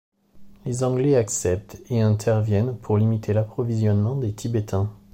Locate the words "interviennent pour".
2.01-2.97